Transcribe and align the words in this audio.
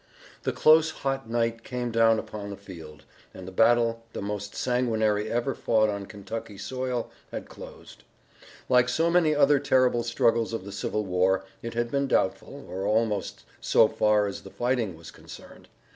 The 0.41 0.51
close 0.51 0.89
hot 0.89 1.29
night 1.29 1.63
came 1.63 1.91
down 1.91 2.17
upon 2.17 2.49
the 2.49 2.57
field, 2.57 3.05
and 3.35 3.47
the 3.47 3.51
battle, 3.51 4.01
the 4.13 4.21
most 4.23 4.55
sanguinary 4.55 5.29
ever 5.29 5.53
fought 5.53 5.89
on 5.91 6.07
Kentucky 6.07 6.57
soil, 6.57 7.11
had 7.31 7.47
closed. 7.49 8.03
Like 8.67 8.89
so 8.89 9.11
many 9.11 9.35
other 9.35 9.59
terrible 9.59 10.01
struggles 10.01 10.53
of 10.53 10.65
the 10.65 10.71
Civil 10.71 11.05
War, 11.05 11.45
it 11.61 11.75
had 11.75 11.91
been 11.91 12.07
doubtful, 12.07 12.65
or 12.67 12.87
almost, 12.87 13.43
so 13.59 13.87
far 13.87 14.25
as 14.25 14.41
the 14.41 14.49
fighting 14.49 14.97
was 14.97 15.11
concerned. 15.11 15.67